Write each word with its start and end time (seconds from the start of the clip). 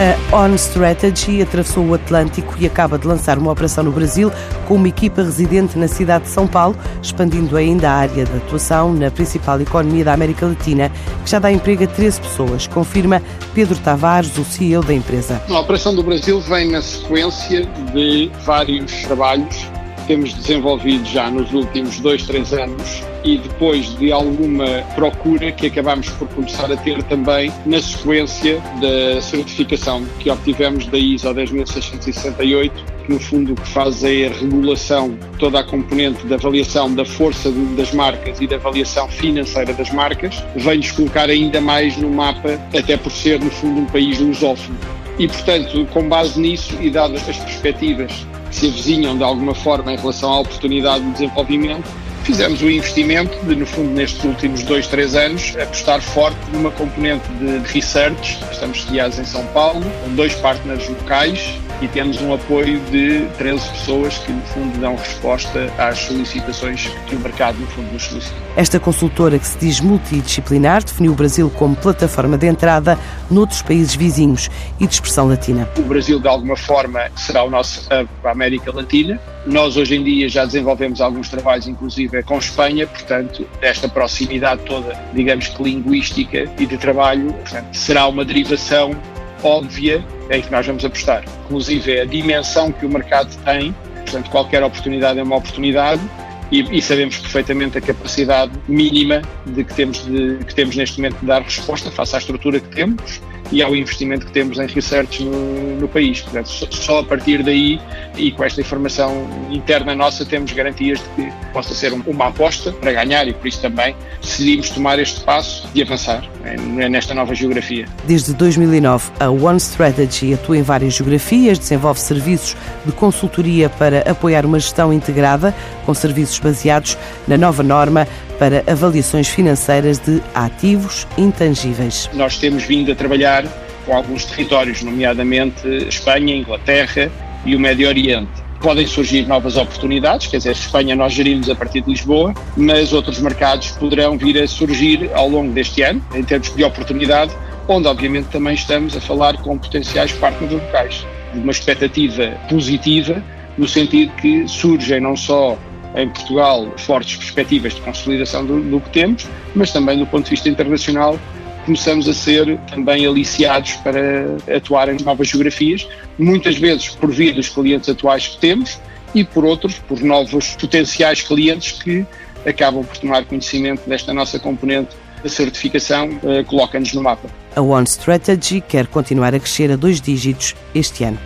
A 0.00 0.34
On 0.34 0.54
Strategy 0.54 1.42
atravessou 1.42 1.84
o 1.84 1.92
Atlântico 1.92 2.54
e 2.58 2.66
acaba 2.66 2.98
de 2.98 3.06
lançar 3.06 3.36
uma 3.36 3.52
operação 3.52 3.84
no 3.84 3.92
Brasil 3.92 4.32
com 4.66 4.76
uma 4.76 4.88
equipa 4.88 5.22
residente 5.22 5.78
na 5.78 5.86
cidade 5.86 6.24
de 6.24 6.30
São 6.30 6.46
Paulo, 6.46 6.74
expandindo 7.02 7.54
ainda 7.54 7.90
a 7.90 7.96
área 7.96 8.24
de 8.24 8.36
atuação 8.38 8.94
na 8.94 9.10
principal 9.10 9.60
economia 9.60 10.02
da 10.02 10.14
América 10.14 10.46
Latina, 10.46 10.90
que 11.22 11.30
já 11.30 11.38
dá 11.38 11.52
emprego 11.52 11.84
a 11.84 11.86
13 11.86 12.18
pessoas, 12.22 12.66
confirma 12.66 13.20
Pedro 13.52 13.76
Tavares, 13.76 14.38
o 14.38 14.44
CEO 14.44 14.82
da 14.82 14.94
empresa. 14.94 15.42
A 15.50 15.60
operação 15.60 15.94
do 15.94 16.02
Brasil 16.02 16.40
vem 16.40 16.70
na 16.70 16.80
sequência 16.80 17.66
de 17.92 18.30
vários 18.46 19.02
trabalhos 19.02 19.69
temos 20.10 20.34
desenvolvido 20.34 21.04
já 21.04 21.30
nos 21.30 21.52
últimos 21.52 22.00
dois, 22.00 22.24
três 22.24 22.52
anos 22.52 23.00
e 23.22 23.38
depois 23.38 23.96
de 23.96 24.10
alguma 24.10 24.82
procura 24.96 25.52
que 25.52 25.68
acabamos 25.68 26.08
por 26.08 26.26
começar 26.30 26.64
a 26.72 26.76
ter 26.76 27.00
também 27.04 27.52
na 27.64 27.80
sequência 27.80 28.60
da 28.80 29.22
certificação 29.22 30.04
que 30.18 30.28
obtivemos 30.28 30.88
da 30.88 30.98
ISO 30.98 31.32
10668, 31.32 32.84
que 33.06 33.12
no 33.12 33.20
fundo 33.20 33.52
o 33.52 33.54
que 33.54 33.68
faz 33.68 34.02
é 34.02 34.26
a 34.26 34.30
regulação, 34.30 35.16
toda 35.38 35.60
a 35.60 35.62
componente 35.62 36.26
da 36.26 36.34
avaliação 36.34 36.92
da 36.92 37.04
força 37.04 37.48
das 37.76 37.92
marcas 37.92 38.40
e 38.40 38.48
da 38.48 38.56
avaliação 38.56 39.06
financeira 39.06 39.72
das 39.72 39.92
marcas, 39.92 40.42
vem-nos 40.56 40.90
colocar 40.90 41.30
ainda 41.30 41.60
mais 41.60 41.96
no 41.96 42.10
mapa, 42.10 42.60
até 42.76 42.96
por 42.96 43.12
ser 43.12 43.38
no 43.38 43.48
fundo 43.48 43.82
um 43.82 43.86
país 43.86 44.18
lusófono. 44.18 44.76
E, 45.20 45.28
portanto, 45.28 45.86
com 45.92 46.08
base 46.08 46.40
nisso 46.40 46.76
e 46.80 46.90
dadas 46.90 47.28
as 47.28 47.36
perspectivas 47.36 48.26
que 48.50 48.56
se 48.56 48.66
avizinham 48.66 49.16
de 49.16 49.24
alguma 49.24 49.54
forma 49.54 49.92
em 49.92 49.96
relação 49.96 50.32
à 50.32 50.40
oportunidade 50.40 51.04
de 51.04 51.12
desenvolvimento, 51.12 51.88
fizemos 52.24 52.60
o 52.60 52.70
investimento 52.70 53.34
de, 53.46 53.56
no 53.56 53.66
fundo, 53.66 53.90
nestes 53.90 54.22
últimos 54.24 54.62
dois, 54.62 54.86
três 54.86 55.14
anos, 55.14 55.56
apostar 55.56 56.00
forte 56.00 56.38
numa 56.52 56.70
componente 56.70 57.26
de 57.40 57.58
research. 57.72 58.38
Estamos 58.52 58.82
sediados 58.82 59.18
em 59.18 59.24
São 59.24 59.44
Paulo, 59.46 59.82
com 60.04 60.14
dois 60.14 60.34
partners 60.34 60.86
locais 60.88 61.58
e 61.80 61.88
temos 61.88 62.20
um 62.20 62.34
apoio 62.34 62.78
de 62.90 63.26
13 63.38 63.68
pessoas 63.70 64.18
que, 64.18 64.32
no 64.32 64.42
fundo, 64.42 64.78
dão 64.78 64.96
resposta 64.96 65.72
às 65.78 65.98
solicitações 65.98 66.88
que 67.06 67.16
o 67.16 67.20
mercado, 67.20 67.58
no 67.58 67.66
fundo, 67.68 67.92
nos 67.92 68.04
solicita. 68.04 68.34
Esta 68.56 68.78
consultora, 68.78 69.38
que 69.38 69.46
se 69.46 69.58
diz 69.58 69.80
multidisciplinar, 69.80 70.84
definiu 70.84 71.12
o 71.12 71.14
Brasil 71.14 71.50
como 71.50 71.74
plataforma 71.74 72.36
de 72.36 72.46
entrada 72.46 72.98
noutros 73.30 73.62
países 73.62 73.94
vizinhos 73.94 74.50
e 74.78 74.86
de 74.86 74.94
expressão 74.94 75.28
latina. 75.28 75.68
O 75.78 75.82
Brasil, 75.82 76.20
de 76.20 76.28
alguma 76.28 76.56
forma, 76.56 77.10
será 77.16 77.44
o 77.44 77.50
nosso 77.50 77.86
hub 77.86 78.08
para 78.20 78.30
a 78.30 78.32
América 78.32 78.72
Latina. 78.74 79.20
Nós, 79.46 79.76
hoje 79.76 79.96
em 79.96 80.04
dia, 80.04 80.28
já 80.28 80.44
desenvolvemos 80.44 81.00
alguns 81.00 81.28
trabalhos, 81.28 81.66
inclusive 81.66 82.22
com 82.24 82.38
Espanha, 82.38 82.86
portanto, 82.86 83.46
esta 83.62 83.88
proximidade 83.88 84.62
toda, 84.66 84.92
digamos 85.14 85.48
que 85.48 85.62
linguística 85.62 86.50
e 86.58 86.66
de 86.66 86.76
trabalho, 86.76 87.32
portanto, 87.32 87.74
será 87.74 88.06
uma 88.06 88.24
derivação 88.24 88.94
óbvia 89.42 90.04
em 90.30 90.40
que 90.40 90.50
nós 90.50 90.66
vamos 90.66 90.84
apostar. 90.84 91.24
Inclusive, 91.44 92.00
a 92.00 92.04
dimensão 92.04 92.72
que 92.72 92.86
o 92.86 92.88
mercado 92.88 93.34
tem, 93.44 93.74
portanto, 93.94 94.30
qualquer 94.30 94.62
oportunidade 94.62 95.18
é 95.18 95.22
uma 95.22 95.36
oportunidade. 95.36 96.02
E, 96.50 96.78
e, 96.78 96.82
sabemos 96.82 97.16
perfeitamente 97.16 97.78
a 97.78 97.80
capacidade 97.80 98.50
mínima 98.66 99.22
de 99.46 99.62
que, 99.62 99.72
temos 99.72 100.04
de 100.04 100.38
que 100.44 100.52
temos 100.52 100.74
neste 100.74 100.98
momento 100.98 101.20
de 101.20 101.26
dar 101.26 101.42
resposta 101.42 101.92
face 101.92 102.16
à 102.16 102.18
estrutura 102.18 102.58
que 102.58 102.68
temos 102.74 103.20
e 103.52 103.62
ao 103.62 103.74
investimento 103.74 104.26
que 104.26 104.32
temos 104.32 104.58
em 104.58 104.66
research 104.66 105.24
no, 105.24 105.80
no 105.80 105.88
país. 105.88 106.20
Portanto, 106.20 106.48
só 106.48 107.00
a 107.00 107.04
partir 107.04 107.42
daí 107.42 107.80
e 108.16 108.30
com 108.32 108.44
esta 108.44 108.60
informação 108.60 109.26
interna 109.50 109.94
nossa 109.94 110.24
temos 110.24 110.52
garantias 110.52 110.98
de 110.98 111.24
que 111.24 111.32
possa 111.52 111.74
ser 111.74 111.92
uma 111.92 112.28
aposta 112.28 112.72
para 112.72 112.92
ganhar 112.92 113.26
e 113.26 113.32
por 113.32 113.46
isso 113.46 113.60
também 113.60 113.94
decidimos 114.20 114.70
tomar 114.70 114.98
este 114.98 115.20
passo 115.20 115.68
de 115.72 115.82
avançar 115.82 116.28
né, 116.42 116.88
nesta 116.88 117.14
nova 117.14 117.34
geografia. 117.34 117.86
Desde 118.04 118.34
2009, 118.34 119.10
a 119.18 119.30
One 119.30 119.58
Strategy 119.58 120.34
atua 120.34 120.58
em 120.58 120.62
várias 120.62 120.94
geografias, 120.94 121.58
desenvolve 121.58 122.00
serviços 122.00 122.56
de 122.84 122.92
consultoria 122.92 123.68
para 123.68 124.08
apoiar 124.10 124.44
uma 124.44 124.58
gestão 124.58 124.92
integrada 124.92 125.54
com 125.84 125.94
serviços 125.94 126.38
baseados 126.38 126.96
na 127.26 127.36
nova 127.36 127.62
norma 127.62 128.06
para 128.40 128.64
avaliações 128.66 129.28
financeiras 129.28 129.98
de 129.98 130.22
ativos 130.34 131.06
intangíveis. 131.18 132.08
Nós 132.14 132.38
temos 132.38 132.62
vindo 132.62 132.90
a 132.90 132.94
trabalhar 132.94 133.44
com 133.84 133.94
alguns 133.94 134.24
territórios, 134.24 134.82
nomeadamente 134.82 135.68
Espanha, 135.86 136.34
Inglaterra 136.34 137.12
e 137.44 137.54
o 137.54 137.60
Médio 137.60 137.86
Oriente. 137.86 138.30
Podem 138.58 138.86
surgir 138.86 139.26
novas 139.26 139.58
oportunidades, 139.58 140.26
quer 140.26 140.38
dizer, 140.38 140.52
Espanha 140.52 140.96
nós 140.96 141.12
gerimos 141.12 141.50
a 141.50 141.54
partir 141.54 141.82
de 141.82 141.90
Lisboa, 141.90 142.32
mas 142.56 142.94
outros 142.94 143.20
mercados 143.20 143.72
poderão 143.72 144.16
vir 144.16 144.42
a 144.42 144.48
surgir 144.48 145.10
ao 145.12 145.28
longo 145.28 145.52
deste 145.52 145.82
ano, 145.82 146.02
em 146.14 146.22
termos 146.22 146.54
de 146.54 146.64
oportunidade, 146.64 147.36
onde 147.68 147.88
obviamente 147.88 148.28
também 148.28 148.54
estamos 148.54 148.96
a 148.96 149.00
falar 149.02 149.36
com 149.42 149.58
potenciais 149.58 150.12
partners 150.12 150.50
locais. 150.50 151.06
Uma 151.34 151.52
expectativa 151.52 152.30
positiva, 152.48 153.22
no 153.58 153.68
sentido 153.68 154.12
que 154.14 154.48
surgem 154.48 154.98
não 154.98 155.14
só 155.14 155.58
em 155.96 156.08
Portugal 156.08 156.72
fortes 156.76 157.16
perspectivas 157.16 157.74
de 157.74 157.80
consolidação 157.80 158.44
do, 158.44 158.60
do, 158.60 158.80
que 158.80 158.90
temos, 158.90 159.26
mas 159.54 159.72
também 159.72 159.98
do 159.98 160.06
ponto 160.06 160.24
de 160.24 160.30
vista 160.30 160.48
internacional 160.48 161.18
começamos 161.64 162.08
a 162.08 162.14
ser 162.14 162.58
também 162.70 163.06
aliciados 163.06 163.72
para 163.76 164.36
atuar 164.56 164.88
em 164.88 165.02
novas 165.02 165.28
geografias, 165.28 165.86
muitas 166.18 166.56
vezes 166.56 166.88
por 166.88 167.10
via 167.10 167.32
dos 167.32 167.48
clientes 167.48 167.88
atuais 167.88 168.28
que 168.28 168.38
temos 168.38 168.78
e 169.14 169.24
por 169.24 169.44
outros, 169.44 169.78
por 169.78 170.00
novos 170.00 170.56
potenciais 170.56 171.22
clientes 171.22 171.72
que 171.72 172.06
acabam 172.46 172.84
por 172.84 172.96
tomar 172.96 173.24
conhecimento 173.24 173.88
desta 173.88 174.14
nossa 174.14 174.38
componente 174.38 174.96
da 175.22 175.28
certificação, 175.28 176.08
uh, 176.22 176.44
coloca-nos 176.46 176.92
no 176.94 177.02
mapa. 177.02 177.28
A 177.54 177.60
One 177.60 177.86
Strategy 177.86 178.60
quer 178.60 178.86
continuar 178.86 179.34
a 179.34 179.40
crescer 179.40 179.70
a 179.70 179.76
dois 179.76 180.00
dígitos 180.00 180.54
este 180.74 181.04
ano. 181.04 181.18